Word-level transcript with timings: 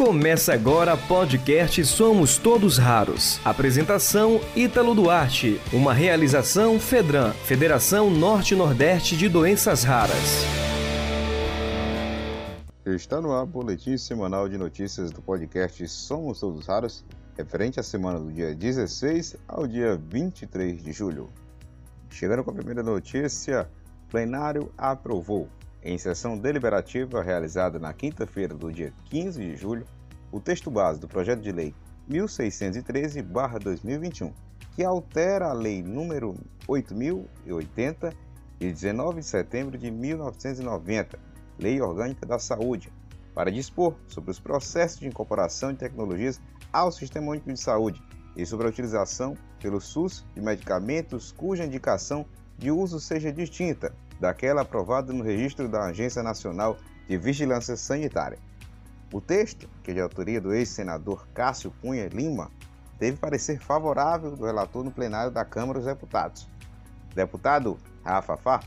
Começa 0.00 0.54
agora 0.54 0.96
podcast 0.96 1.84
Somos 1.84 2.38
Todos 2.38 2.78
Raros. 2.78 3.38
Apresentação 3.44 4.40
Ítalo 4.56 4.94
Duarte. 4.94 5.60
Uma 5.74 5.92
realização 5.92 6.80
Fedran, 6.80 7.32
Federação 7.44 8.08
Norte-Nordeste 8.08 9.14
de 9.14 9.28
Doenças 9.28 9.84
Raras. 9.84 10.16
Está 12.86 13.20
no 13.20 13.30
ar 13.30 13.42
o 13.42 13.46
boletim 13.46 13.98
semanal 13.98 14.48
de 14.48 14.56
notícias 14.56 15.10
do 15.10 15.20
podcast 15.20 15.86
Somos 15.86 16.40
Todos 16.40 16.66
Raros, 16.66 17.04
referente 17.36 17.78
à 17.78 17.82
semana 17.82 18.18
do 18.18 18.32
dia 18.32 18.54
16 18.54 19.36
ao 19.46 19.66
dia 19.66 20.00
23 20.08 20.82
de 20.82 20.92
julho. 20.92 21.28
Chegando 22.08 22.42
com 22.42 22.52
a 22.52 22.54
primeira 22.54 22.82
notícia, 22.82 23.68
plenário 24.08 24.72
aprovou 24.78 25.46
em 25.82 25.96
sessão 25.96 26.36
deliberativa 26.38 27.22
realizada 27.22 27.78
na 27.78 27.90
quinta-feira 27.92 28.54
do 28.54 28.72
dia 28.72 28.92
15 29.06 29.40
de 29.40 29.56
julho, 29.56 29.86
o 30.30 30.38
texto 30.38 30.70
base 30.70 31.00
do 31.00 31.08
projeto 31.08 31.40
de 31.40 31.50
lei 31.50 31.74
1613/2021, 32.08 34.32
que 34.74 34.84
altera 34.84 35.46
a 35.46 35.52
lei 35.52 35.82
número 35.82 36.36
8080 36.68 38.12
de 38.58 38.72
19 38.72 39.20
de 39.20 39.26
setembro 39.26 39.76
de 39.78 39.90
1990, 39.90 41.18
Lei 41.58 41.80
Orgânica 41.80 42.26
da 42.26 42.38
Saúde, 42.38 42.92
para 43.34 43.50
dispor 43.50 43.96
sobre 44.06 44.30
os 44.30 44.38
processos 44.38 45.00
de 45.00 45.08
incorporação 45.08 45.72
de 45.72 45.78
tecnologias 45.78 46.40
ao 46.72 46.92
Sistema 46.92 47.30
Único 47.30 47.52
de 47.52 47.58
Saúde 47.58 48.02
e 48.36 48.44
sobre 48.44 48.66
a 48.66 48.70
utilização 48.70 49.36
pelo 49.60 49.80
SUS 49.80 50.24
de 50.34 50.40
medicamentos 50.40 51.32
cuja 51.32 51.64
indicação 51.64 52.26
de 52.58 52.70
uso 52.70 53.00
seja 53.00 53.32
distinta 53.32 53.92
daquela 54.20 54.60
aprovada 54.60 55.12
no 55.12 55.24
registro 55.24 55.66
da 55.66 55.86
Agência 55.86 56.22
Nacional 56.22 56.76
de 57.08 57.16
Vigilância 57.16 57.74
Sanitária. 57.76 58.38
O 59.12 59.20
texto, 59.20 59.68
que 59.82 59.90
é 59.90 59.94
de 59.94 60.00
autoria 60.00 60.40
do 60.40 60.52
ex-senador 60.52 61.26
Cássio 61.34 61.72
Cunha 61.80 62.06
Lima, 62.06 62.50
teve 62.98 63.16
parecer 63.16 63.58
favorável 63.58 64.36
do 64.36 64.44
relator 64.44 64.84
no 64.84 64.90
plenário 64.90 65.32
da 65.32 65.44
Câmara 65.44 65.78
dos 65.78 65.88
Deputados. 65.88 66.46
Deputado 67.14 67.78
Rafa 68.04 68.36
Fá, 68.36 68.60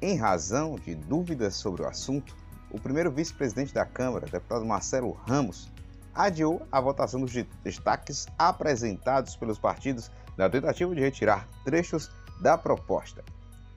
em 0.00 0.16
razão 0.16 0.76
de 0.76 0.94
dúvidas 0.94 1.56
sobre 1.56 1.82
o 1.82 1.88
assunto, 1.88 2.34
o 2.70 2.80
primeiro 2.80 3.10
vice-presidente 3.10 3.74
da 3.74 3.84
Câmara, 3.84 4.26
deputado 4.26 4.64
Marcelo 4.64 5.12
Ramos, 5.26 5.70
adiou 6.14 6.66
a 6.70 6.80
votação 6.80 7.20
dos 7.20 7.32
destaques 7.62 8.26
apresentados 8.38 9.36
pelos 9.36 9.58
partidos 9.58 10.10
na 10.36 10.48
tentativa 10.48 10.94
de 10.94 11.00
retirar 11.00 11.46
trechos 11.64 12.10
da 12.40 12.56
proposta 12.56 13.22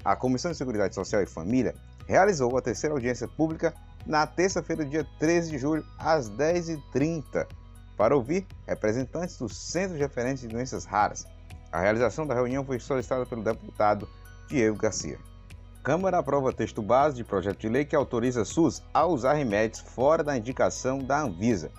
a 0.03 0.15
Comissão 0.15 0.51
de 0.51 0.57
Seguridade 0.57 0.95
Social 0.95 1.21
e 1.21 1.25
Família 1.25 1.75
realizou 2.07 2.57
a 2.57 2.61
terceira 2.61 2.95
audiência 2.95 3.27
pública 3.27 3.73
na 4.05 4.25
terça-feira, 4.25 4.85
dia 4.85 5.05
13 5.19 5.51
de 5.51 5.57
julho, 5.57 5.85
às 5.97 6.29
10h30, 6.29 7.45
para 7.95 8.15
ouvir 8.15 8.47
representantes 8.65 9.37
do 9.37 9.49
Centro 9.49 9.95
de 9.95 10.01
Referência 10.01 10.47
de 10.47 10.53
Doenças 10.53 10.85
Raras. 10.85 11.27
A 11.71 11.79
realização 11.79 12.25
da 12.25 12.33
reunião 12.33 12.65
foi 12.65 12.79
solicitada 12.79 13.25
pelo 13.25 13.43
deputado 13.43 14.09
Diego 14.47 14.77
Garcia. 14.77 15.19
Câmara 15.83 16.17
aprova 16.17 16.51
texto 16.51 16.81
base 16.81 17.15
de 17.15 17.23
projeto 17.23 17.59
de 17.59 17.69
lei 17.69 17.85
que 17.85 17.95
autoriza 17.95 18.41
a 18.41 18.45
SUS 18.45 18.81
a 18.93 19.05
usar 19.05 19.33
remédios 19.33 19.79
fora 19.79 20.23
da 20.23 20.37
indicação 20.37 20.99
da 20.99 21.21
Anvisa. 21.21 21.71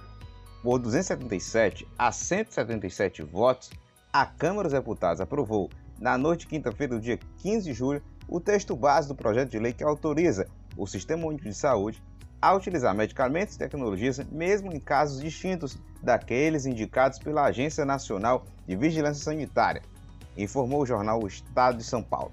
Por 0.62 0.78
277 0.78 1.88
a 1.98 2.12
177 2.12 3.22
votos, 3.22 3.70
a 4.12 4.24
Câmara 4.24 4.68
dos 4.68 4.78
Deputados 4.78 5.20
aprovou, 5.20 5.70
na 5.98 6.16
noite 6.16 6.40
de 6.40 6.46
quinta-feira 6.48 6.94
do 6.94 7.00
dia 7.00 7.18
15 7.38 7.64
de 7.64 7.72
julho, 7.72 8.02
o 8.30 8.40
texto 8.40 8.76
base 8.76 9.08
do 9.08 9.14
projeto 9.14 9.50
de 9.50 9.58
lei 9.58 9.72
que 9.72 9.82
autoriza 9.82 10.46
o 10.76 10.86
Sistema 10.86 11.26
Único 11.26 11.44
de 11.44 11.54
Saúde 11.54 12.00
a 12.40 12.54
utilizar 12.54 12.94
medicamentos 12.94 13.56
e 13.56 13.58
tecnologias, 13.58 14.18
mesmo 14.30 14.72
em 14.72 14.78
casos 14.78 15.20
distintos 15.20 15.76
daqueles 16.00 16.64
indicados 16.64 17.18
pela 17.18 17.44
Agência 17.44 17.84
Nacional 17.84 18.46
de 18.66 18.76
Vigilância 18.76 19.24
Sanitária, 19.24 19.82
informou 20.36 20.82
o 20.82 20.86
jornal 20.86 21.20
O 21.22 21.26
Estado 21.26 21.78
de 21.78 21.84
São 21.84 22.02
Paulo. 22.02 22.32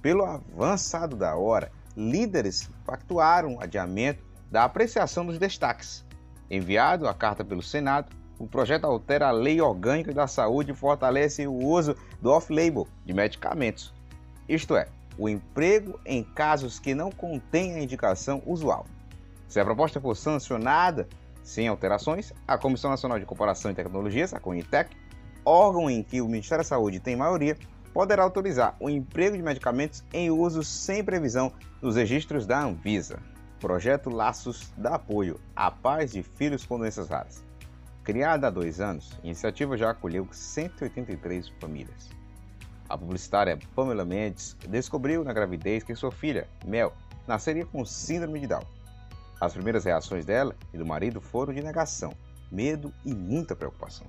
Pelo 0.00 0.24
avançado 0.24 1.14
da 1.14 1.36
hora, 1.36 1.70
líderes 1.94 2.68
pactuaram 2.86 3.56
o 3.56 3.62
adiamento 3.62 4.24
da 4.50 4.64
apreciação 4.64 5.26
dos 5.26 5.38
destaques. 5.38 6.02
Enviado 6.50 7.06
a 7.06 7.14
carta 7.14 7.44
pelo 7.44 7.62
Senado, 7.62 8.10
o 8.38 8.48
projeto 8.48 8.86
altera 8.86 9.28
a 9.28 9.32
Lei 9.32 9.60
Orgânica 9.60 10.14
da 10.14 10.26
Saúde 10.26 10.72
e 10.72 10.74
fortalece 10.74 11.46
o 11.46 11.52
uso 11.54 11.94
do 12.22 12.30
off-label 12.30 12.88
de 13.04 13.12
medicamentos. 13.12 13.94
Isto 14.48 14.74
é, 14.74 14.88
o 15.20 15.28
emprego 15.28 16.00
em 16.06 16.24
casos 16.24 16.78
que 16.78 16.94
não 16.94 17.12
contêm 17.12 17.74
a 17.74 17.82
indicação 17.82 18.42
usual. 18.46 18.86
Se 19.46 19.60
a 19.60 19.64
proposta 19.64 20.00
for 20.00 20.16
sancionada 20.16 21.06
sem 21.42 21.68
alterações, 21.68 22.32
a 22.48 22.56
Comissão 22.56 22.90
Nacional 22.90 23.18
de 23.18 23.26
Corporação 23.26 23.70
e 23.70 23.74
Tecnologias, 23.74 24.32
a 24.32 24.40
CONITEC, 24.40 24.96
órgão 25.44 25.90
em 25.90 26.02
que 26.02 26.22
o 26.22 26.26
Ministério 26.26 26.64
da 26.64 26.68
Saúde 26.68 27.00
tem 27.00 27.16
maioria, 27.16 27.54
poderá 27.92 28.22
autorizar 28.22 28.74
o 28.80 28.88
emprego 28.88 29.36
de 29.36 29.42
medicamentos 29.42 30.02
em 30.10 30.30
uso 30.30 30.64
sem 30.64 31.04
previsão 31.04 31.52
nos 31.82 31.96
registros 31.96 32.46
da 32.46 32.62
Anvisa. 32.62 33.18
Projeto 33.60 34.08
Laços 34.08 34.72
dá 34.74 34.94
apoio 34.94 35.38
à 35.54 35.70
paz 35.70 36.12
de 36.12 36.22
filhos 36.22 36.64
com 36.64 36.78
doenças 36.78 37.10
raras. 37.10 37.44
Criada 38.02 38.46
há 38.46 38.50
dois 38.50 38.80
anos, 38.80 39.18
a 39.22 39.26
iniciativa 39.26 39.76
já 39.76 39.90
acolheu 39.90 40.26
183 40.32 41.50
famílias. 41.60 42.19
A 42.90 42.98
publicitária 42.98 43.56
Pamela 43.72 44.04
Mendes 44.04 44.56
descobriu 44.68 45.22
na 45.22 45.32
gravidez 45.32 45.84
que 45.84 45.94
sua 45.94 46.10
filha, 46.10 46.48
Mel, 46.66 46.92
nasceria 47.24 47.64
com 47.64 47.84
síndrome 47.84 48.40
de 48.40 48.48
Down. 48.48 48.64
As 49.40 49.52
primeiras 49.52 49.84
reações 49.84 50.26
dela 50.26 50.56
e 50.74 50.76
do 50.76 50.84
marido 50.84 51.20
foram 51.20 51.54
de 51.54 51.62
negação, 51.62 52.12
medo 52.50 52.92
e 53.04 53.14
muita 53.14 53.54
preocupação. 53.54 54.08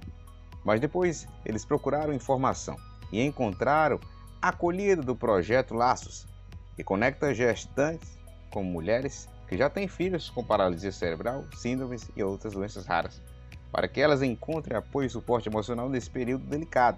Mas 0.65 0.81
depois 0.81 1.27
eles 1.45 1.63
procuraram 1.63 2.11
informação 2.11 2.75
e 3.11 3.21
encontraram 3.21 3.99
a 4.41 4.49
acolhida 4.49 5.03
do 5.03 5.15
projeto 5.15 5.75
Laços, 5.75 6.25
que 6.75 6.83
conecta 6.83 7.35
gestantes 7.35 8.17
com 8.49 8.63
mulheres 8.63 9.29
que 9.47 9.55
já 9.55 9.69
têm 9.69 9.87
filhos 9.87 10.31
com 10.31 10.43
paralisia 10.43 10.91
cerebral, 10.91 11.45
síndromes 11.55 12.09
e 12.15 12.23
outras 12.23 12.53
doenças 12.53 12.87
raras, 12.87 13.21
para 13.71 13.87
que 13.87 14.01
elas 14.01 14.23
encontrem 14.23 14.75
apoio 14.75 15.05
e 15.05 15.09
suporte 15.11 15.47
emocional 15.47 15.87
nesse 15.87 16.09
período 16.09 16.47
delicado 16.47 16.97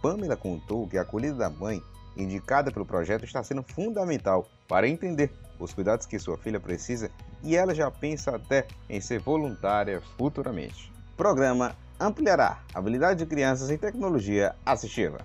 Pamela 0.00 0.36
contou 0.36 0.86
que 0.86 0.96
a 0.96 1.02
acolhida 1.02 1.34
da 1.34 1.50
mãe, 1.50 1.82
indicada 2.16 2.70
pelo 2.70 2.86
projeto, 2.86 3.24
está 3.24 3.42
sendo 3.42 3.62
fundamental 3.62 4.48
para 4.68 4.88
entender 4.88 5.32
os 5.58 5.72
cuidados 5.72 6.06
que 6.06 6.18
sua 6.18 6.38
filha 6.38 6.60
precisa 6.60 7.10
e 7.42 7.56
ela 7.56 7.74
já 7.74 7.90
pensa 7.90 8.36
até 8.36 8.66
em 8.88 9.00
ser 9.00 9.18
voluntária 9.18 10.00
futuramente. 10.16 10.92
Programa 11.16 11.74
ampliará 11.98 12.62
a 12.72 12.78
habilidade 12.78 13.18
de 13.18 13.26
crianças 13.26 13.70
em 13.70 13.78
tecnologia 13.78 14.54
assistiva. 14.64 15.18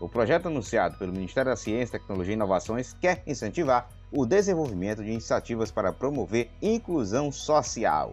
O 0.00 0.08
projeto 0.08 0.46
anunciado 0.46 0.98
pelo 0.98 1.12
Ministério 1.12 1.52
da 1.52 1.56
Ciência, 1.56 1.98
Tecnologia 1.98 2.32
e 2.32 2.36
Inovações 2.36 2.94
quer 3.00 3.22
incentivar 3.26 3.88
o 4.10 4.26
desenvolvimento 4.26 5.04
de 5.04 5.10
iniciativas 5.10 5.70
para 5.70 5.92
promover 5.92 6.50
inclusão 6.60 7.30
social, 7.30 8.12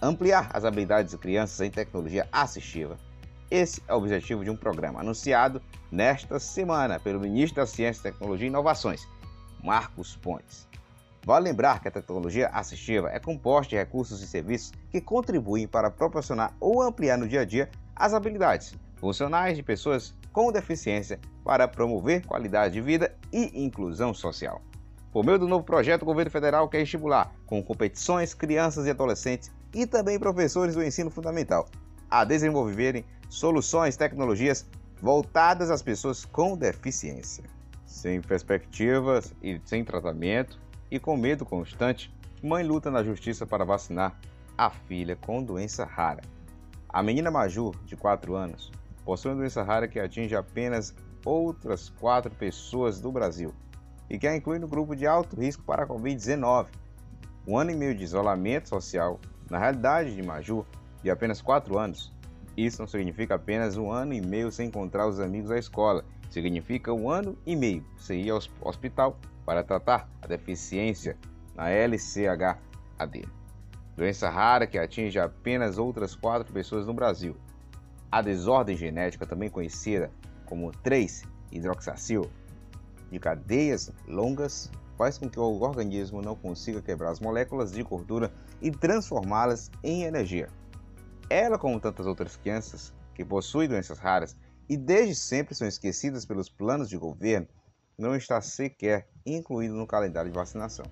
ampliar 0.00 0.48
as 0.52 0.64
habilidades 0.64 1.10
de 1.10 1.18
crianças 1.18 1.60
em 1.60 1.70
tecnologia 1.70 2.28
assistiva 2.30 2.96
esse 3.52 3.82
é 3.86 3.92
o 3.92 3.98
objetivo 3.98 4.42
de 4.42 4.50
um 4.50 4.56
programa 4.56 5.00
anunciado 5.00 5.60
nesta 5.90 6.38
semana 6.38 6.98
pelo 6.98 7.20
ministro 7.20 7.56
da 7.56 7.66
Ciência, 7.66 8.10
Tecnologia 8.10 8.46
e 8.46 8.48
Inovações, 8.48 9.06
Marcos 9.62 10.16
Pontes. 10.16 10.66
Vale 11.22 11.50
lembrar 11.50 11.80
que 11.80 11.86
a 11.86 11.90
tecnologia 11.90 12.48
assistiva 12.48 13.10
é 13.10 13.20
composta 13.20 13.68
de 13.68 13.76
recursos 13.76 14.22
e 14.22 14.26
serviços 14.26 14.72
que 14.90 15.02
contribuem 15.02 15.68
para 15.68 15.90
proporcionar 15.90 16.56
ou 16.58 16.80
ampliar 16.80 17.18
no 17.18 17.28
dia 17.28 17.42
a 17.42 17.44
dia 17.44 17.68
as 17.94 18.14
habilidades 18.14 18.74
funcionais 18.96 19.54
de 19.54 19.62
pessoas 19.62 20.14
com 20.32 20.50
deficiência 20.50 21.20
para 21.44 21.68
promover 21.68 22.24
qualidade 22.24 22.72
de 22.72 22.80
vida 22.80 23.14
e 23.30 23.62
inclusão 23.62 24.14
social. 24.14 24.62
Por 25.12 25.26
meio 25.26 25.38
do 25.38 25.46
novo 25.46 25.62
projeto, 25.62 26.02
o 26.02 26.06
governo 26.06 26.30
federal 26.30 26.70
quer 26.70 26.80
estimular, 26.80 27.30
com 27.44 27.62
competições, 27.62 28.32
crianças 28.32 28.86
e 28.86 28.90
adolescentes 28.90 29.52
e 29.74 29.86
também 29.86 30.18
professores 30.18 30.74
do 30.74 30.82
ensino 30.82 31.10
fundamental 31.10 31.68
a 32.12 32.24
desenvolverem 32.24 33.04
soluções, 33.32 33.96
tecnologias 33.96 34.66
voltadas 35.00 35.70
às 35.70 35.80
pessoas 35.80 36.22
com 36.22 36.54
deficiência. 36.54 37.42
Sem 37.86 38.20
perspectivas 38.20 39.34
e 39.42 39.58
sem 39.64 39.82
tratamento 39.82 40.60
e 40.90 41.00
com 41.00 41.16
medo 41.16 41.46
constante, 41.46 42.14
mãe 42.42 42.62
luta 42.62 42.90
na 42.90 43.02
justiça 43.02 43.46
para 43.46 43.64
vacinar 43.64 44.20
a 44.56 44.68
filha 44.68 45.16
com 45.16 45.42
doença 45.42 45.82
rara. 45.82 46.20
A 46.86 47.02
menina 47.02 47.30
Maju, 47.30 47.72
de 47.86 47.96
4 47.96 48.34
anos, 48.34 48.70
possui 49.02 49.30
uma 49.30 49.38
doença 49.38 49.62
rara 49.62 49.88
que 49.88 49.98
atinge 49.98 50.36
apenas 50.36 50.94
outras 51.24 51.88
4 51.88 52.30
pessoas 52.34 53.00
do 53.00 53.10
Brasil 53.10 53.54
e 54.10 54.18
que 54.18 54.26
a 54.26 54.36
inclui 54.36 54.58
no 54.58 54.68
grupo 54.68 54.94
de 54.94 55.06
alto 55.06 55.40
risco 55.40 55.62
para 55.62 55.84
a 55.84 55.86
Covid-19. 55.86 56.66
Um 57.48 57.56
ano 57.56 57.70
e 57.70 57.76
meio 57.76 57.94
de 57.94 58.04
isolamento 58.04 58.68
social, 58.68 59.18
na 59.48 59.58
realidade 59.58 60.14
de 60.14 60.22
Maju, 60.22 60.66
de 61.02 61.10
apenas 61.10 61.40
4 61.40 61.78
anos, 61.78 62.12
isso 62.56 62.80
não 62.80 62.86
significa 62.86 63.34
apenas 63.34 63.76
um 63.76 63.90
ano 63.90 64.12
e 64.12 64.20
meio 64.20 64.52
sem 64.52 64.68
encontrar 64.68 65.06
os 65.06 65.20
amigos 65.20 65.50
à 65.50 65.58
escola. 65.58 66.04
Significa 66.30 66.92
um 66.92 67.10
ano 67.10 67.36
e 67.46 67.56
meio 67.56 67.84
sem 67.96 68.22
ir 68.22 68.30
ao 68.30 68.40
hospital 68.60 69.18
para 69.44 69.62
tratar 69.62 70.08
a 70.20 70.26
deficiência 70.26 71.16
na 71.54 71.70
LCHAD. 71.70 73.28
doença 73.96 74.30
rara 74.30 74.66
que 74.66 74.78
atinge 74.78 75.18
apenas 75.18 75.78
outras 75.78 76.14
quatro 76.14 76.52
pessoas 76.52 76.86
no 76.86 76.94
Brasil. 76.94 77.36
A 78.10 78.20
desordem 78.20 78.76
genética, 78.76 79.26
também 79.26 79.48
conhecida 79.48 80.10
como 80.44 80.70
3-hidroxacil, 80.84 82.28
de 83.10 83.18
cadeias 83.18 83.90
longas, 84.06 84.70
faz 84.96 85.18
com 85.18 85.28
que 85.28 85.38
o 85.38 85.60
organismo 85.60 86.22
não 86.22 86.36
consiga 86.36 86.80
quebrar 86.80 87.10
as 87.10 87.20
moléculas 87.20 87.72
de 87.72 87.82
gordura 87.82 88.30
e 88.60 88.70
transformá-las 88.70 89.70
em 89.82 90.04
energia. 90.04 90.48
Ela, 91.32 91.58
como 91.58 91.80
tantas 91.80 92.06
outras 92.06 92.36
crianças 92.36 92.92
que 93.14 93.24
possuem 93.24 93.66
doenças 93.66 93.98
raras 93.98 94.36
e 94.68 94.76
desde 94.76 95.14
sempre 95.14 95.54
são 95.54 95.66
esquecidas 95.66 96.26
pelos 96.26 96.50
planos 96.50 96.90
de 96.90 96.98
governo, 96.98 97.48
não 97.96 98.14
está 98.14 98.38
sequer 98.42 99.08
incluído 99.24 99.74
no 99.74 99.86
calendário 99.86 100.30
de 100.30 100.36
vacinação. 100.36 100.84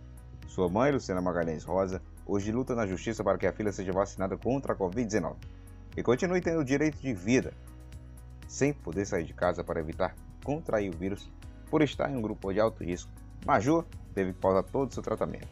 Sua 0.48 0.66
mãe, 0.66 0.92
Luciana 0.92 1.20
Magalhães 1.20 1.62
Rosa, 1.62 2.00
hoje 2.24 2.50
luta 2.52 2.74
na 2.74 2.86
justiça 2.86 3.22
para 3.22 3.36
que 3.36 3.46
a 3.46 3.52
filha 3.52 3.70
seja 3.70 3.92
vacinada 3.92 4.34
contra 4.38 4.72
a 4.72 4.76
Covid-19 4.76 5.36
e 5.94 6.02
continue 6.02 6.40
tendo 6.40 6.60
o 6.60 6.64
direito 6.64 6.96
de 7.02 7.12
vida, 7.12 7.52
sem 8.48 8.72
poder 8.72 9.04
sair 9.04 9.24
de 9.24 9.34
casa 9.34 9.62
para 9.62 9.80
evitar 9.80 10.16
contrair 10.42 10.88
o 10.88 10.96
vírus 10.96 11.30
por 11.68 11.82
estar 11.82 12.10
em 12.10 12.16
um 12.16 12.22
grupo 12.22 12.50
de 12.50 12.60
alto 12.60 12.82
risco. 12.82 13.12
Maju 13.44 13.84
teve 14.14 14.32
que 14.32 14.40
pausar 14.40 14.64
todo 14.64 14.90
o 14.90 14.94
seu 14.94 15.02
tratamento. 15.02 15.48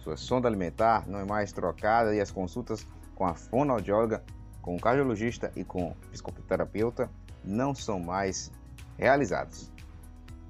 Sua 0.00 0.16
sonda 0.16 0.48
alimentar 0.48 1.06
não 1.06 1.20
é 1.20 1.24
mais 1.24 1.52
trocada 1.52 2.12
e 2.12 2.20
as 2.20 2.32
consultas 2.32 2.84
com 3.16 3.24
a 3.24 3.34
fonoaudióloga, 3.34 4.22
com 4.62 4.76
o 4.76 4.80
cardiologista 4.80 5.50
e 5.56 5.64
com 5.64 5.88
o 5.88 5.94
psicoterapeuta 6.10 7.10
não 7.42 7.74
são 7.74 7.98
mais 7.98 8.52
realizadas. 8.96 9.72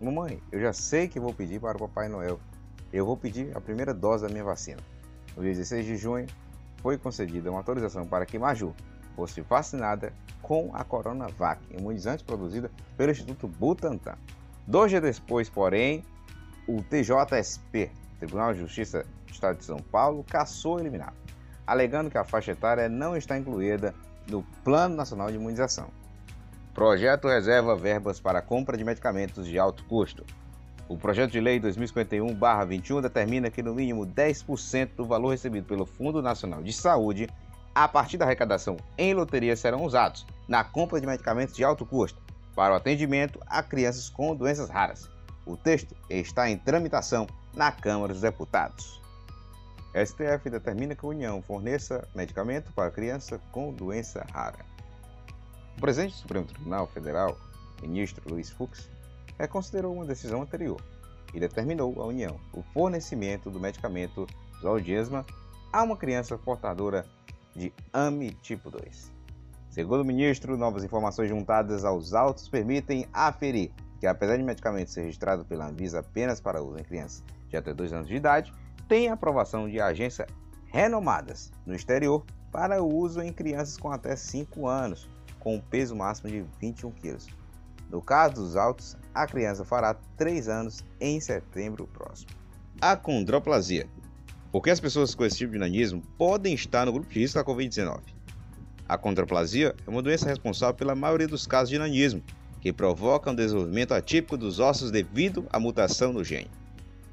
Mamãe, 0.00 0.42
eu 0.52 0.60
já 0.60 0.74
sei 0.74 1.08
que 1.08 1.18
vou 1.18 1.32
pedir 1.32 1.58
para 1.60 1.78
o 1.78 1.80
Papai 1.80 2.08
Noel. 2.08 2.38
Eu 2.92 3.06
vou 3.06 3.16
pedir 3.16 3.56
a 3.56 3.60
primeira 3.60 3.94
dose 3.94 4.26
da 4.26 4.28
minha 4.28 4.44
vacina. 4.44 4.80
No 5.34 5.42
dia 5.42 5.52
16 5.52 5.86
de 5.86 5.96
junho, 5.96 6.26
foi 6.82 6.98
concedida 6.98 7.50
uma 7.50 7.60
autorização 7.60 8.06
para 8.06 8.26
que 8.26 8.38
Maju 8.38 8.74
fosse 9.14 9.40
vacinada 9.40 10.12
com 10.42 10.70
a 10.74 10.84
Coronavac, 10.84 11.60
imunizante 11.70 12.24
produzida 12.24 12.70
pelo 12.96 13.10
Instituto 13.10 13.48
Butantan. 13.48 14.16
Dois 14.66 14.90
dias 14.90 15.18
depois, 15.18 15.48
porém, 15.48 16.04
o 16.68 16.82
TJSP, 16.82 17.90
Tribunal 18.18 18.52
de 18.52 18.60
Justiça 18.60 19.04
do 19.26 19.32
Estado 19.32 19.58
de 19.58 19.64
São 19.64 19.78
Paulo, 19.78 20.24
cassou 20.24 20.78
eliminado, 20.78 21.14
alegando 21.66 22.10
que 22.10 22.18
a 22.18 22.24
faixa 22.24 22.52
etária 22.52 22.88
não 22.88 23.16
está 23.16 23.36
incluída 23.36 23.94
no 24.28 24.42
Plano 24.64 24.96
Nacional 24.96 25.30
de 25.30 25.36
Imunização. 25.36 25.88
Projeto 26.74 27.28
reserva 27.28 27.74
verbas 27.74 28.20
para 28.20 28.42
compra 28.42 28.76
de 28.76 28.84
medicamentos 28.84 29.46
de 29.46 29.58
alto 29.58 29.84
custo. 29.84 30.24
O 30.88 30.96
projeto 30.96 31.32
de 31.32 31.40
lei 31.40 31.58
2051-21 31.58 33.00
determina 33.00 33.50
que 33.50 33.62
no 33.62 33.74
mínimo 33.74 34.06
10% 34.06 34.90
do 34.94 35.04
valor 35.04 35.30
recebido 35.30 35.66
pelo 35.66 35.86
Fundo 35.86 36.22
Nacional 36.22 36.62
de 36.62 36.72
Saúde, 36.72 37.28
a 37.74 37.88
partir 37.88 38.18
da 38.18 38.24
arrecadação 38.24 38.76
em 38.96 39.14
loteria, 39.14 39.56
serão 39.56 39.84
usados 39.84 40.26
na 40.46 40.62
compra 40.62 41.00
de 41.00 41.06
medicamentos 41.06 41.56
de 41.56 41.64
alto 41.64 41.84
custo 41.84 42.20
para 42.54 42.74
o 42.74 42.76
atendimento 42.76 43.40
a 43.46 43.62
crianças 43.62 44.08
com 44.08 44.36
doenças 44.36 44.70
raras. 44.70 45.10
O 45.44 45.56
texto 45.56 45.94
está 46.08 46.48
em 46.48 46.56
tramitação 46.56 47.26
na 47.54 47.72
Câmara 47.72 48.12
dos 48.12 48.22
Deputados. 48.22 49.00
STF 50.04 50.50
determina 50.50 50.94
que 50.94 51.06
a 51.06 51.08
União 51.08 51.40
forneça 51.40 52.06
medicamento 52.14 52.70
para 52.72 52.90
criança 52.90 53.40
com 53.50 53.72
doença 53.72 54.26
rara. 54.30 54.58
O 55.76 55.80
presidente 55.80 56.12
do 56.12 56.18
Supremo 56.18 56.46
Tribunal 56.46 56.86
Federal, 56.86 57.38
ministro 57.80 58.22
Luiz 58.28 58.50
Fux, 58.50 58.90
reconsiderou 59.38 59.94
uma 59.94 60.04
decisão 60.04 60.42
anterior 60.42 60.80
e 61.32 61.40
determinou 61.40 62.00
à 62.02 62.06
União 62.06 62.38
o 62.52 62.62
fornecimento 62.62 63.50
do 63.50 63.60
medicamento 63.60 64.26
Zolgensma 64.60 65.24
a 65.72 65.82
uma 65.82 65.96
criança 65.96 66.36
portadora 66.36 67.06
de 67.54 67.72
AMI 67.92 68.32
tipo 68.42 68.70
2. 68.70 69.12
Segundo 69.70 70.00
o 70.00 70.04
ministro, 70.04 70.56
novas 70.56 70.84
informações 70.84 71.28
juntadas 71.28 71.84
aos 71.84 72.14
autos 72.14 72.48
permitem 72.48 73.06
aferir 73.12 73.70
que, 73.98 74.06
apesar 74.06 74.36
de 74.36 74.42
medicamento 74.42 74.90
ser 74.90 75.02
registrado 75.02 75.44
pela 75.44 75.68
Anvisa 75.68 76.00
apenas 76.00 76.40
para 76.40 76.62
uso 76.62 76.78
em 76.78 76.84
crianças 76.84 77.22
de 77.48 77.56
até 77.56 77.72
2 77.72 77.92
anos 77.92 78.08
de 78.08 78.16
idade, 78.16 78.52
tem 78.88 79.08
aprovação 79.08 79.68
de 79.68 79.80
agências 79.80 80.28
renomadas 80.66 81.52
no 81.64 81.74
exterior 81.74 82.24
para 82.52 82.82
uso 82.82 83.20
em 83.20 83.32
crianças 83.32 83.76
com 83.76 83.90
até 83.90 84.14
5 84.16 84.66
anos, 84.66 85.08
com 85.38 85.56
um 85.56 85.60
peso 85.60 85.94
máximo 85.94 86.30
de 86.30 86.44
21 86.60 86.90
kg. 86.92 87.18
No 87.90 88.02
caso 88.02 88.34
dos 88.34 88.56
autos, 88.56 88.96
a 89.14 89.26
criança 89.26 89.64
fará 89.64 89.94
3 90.16 90.48
anos 90.48 90.84
em 91.00 91.20
setembro 91.20 91.86
próximo. 91.86 92.30
A 92.80 92.96
condroplasia. 92.96 93.86
Por 94.50 94.62
que 94.62 94.70
as 94.70 94.80
pessoas 94.80 95.14
com 95.14 95.24
esse 95.24 95.36
tipo 95.36 95.52
de 95.52 95.58
nanismo 95.58 96.02
podem 96.16 96.54
estar 96.54 96.86
no 96.86 96.92
grupo 96.92 97.08
de 97.08 97.20
risco 97.20 97.38
da 97.38 97.44
Covid-19? 97.44 98.00
A 98.88 98.96
condroplasia 98.96 99.74
é 99.86 99.90
uma 99.90 100.02
doença 100.02 100.28
responsável 100.28 100.74
pela 100.74 100.94
maioria 100.94 101.26
dos 101.26 101.46
casos 101.46 101.68
de 101.70 101.78
nanismo, 101.78 102.22
que 102.66 102.72
provoca 102.72 103.30
um 103.30 103.34
desenvolvimento 103.36 103.94
atípico 103.94 104.36
dos 104.36 104.58
ossos 104.58 104.90
devido 104.90 105.46
à 105.52 105.60
mutação 105.60 106.12
no 106.12 106.24
gene. 106.24 106.50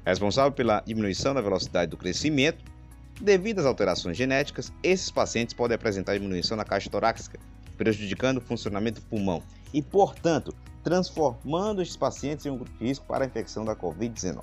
Responsável 0.04 0.50
pela 0.50 0.82
diminuição 0.84 1.32
da 1.32 1.40
velocidade 1.40 1.92
do 1.92 1.96
crescimento. 1.96 2.64
Devido 3.20 3.60
às 3.60 3.64
alterações 3.64 4.16
genéticas, 4.16 4.72
esses 4.82 5.12
pacientes 5.12 5.54
podem 5.54 5.76
apresentar 5.76 6.14
diminuição 6.14 6.56
na 6.56 6.64
caixa 6.64 6.90
torácica, 6.90 7.38
prejudicando 7.78 8.38
o 8.38 8.40
funcionamento 8.40 9.00
do 9.00 9.06
pulmão 9.06 9.44
e, 9.72 9.80
portanto, 9.80 10.52
transformando 10.82 11.80
esses 11.80 11.96
pacientes 11.96 12.44
em 12.44 12.50
um 12.50 12.56
grupo 12.56 12.76
de 12.76 12.86
risco 12.86 13.06
para 13.06 13.22
a 13.22 13.28
infecção 13.28 13.64
da 13.64 13.76
Covid-19. 13.76 14.42